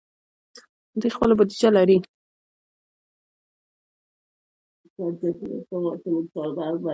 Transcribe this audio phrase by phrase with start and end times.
[0.99, 1.97] دوی خپله بودیجه لري.